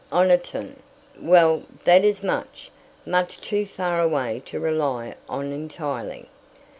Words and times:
Oniton. 0.11 0.77
Well, 1.19 1.61
that 1.83 2.03
is 2.03 2.23
much, 2.23 2.71
much 3.05 3.39
too 3.39 3.67
far 3.67 4.01
away 4.01 4.41
to 4.47 4.59
rely 4.59 5.13
on 5.29 5.51
entirely. 5.51 6.27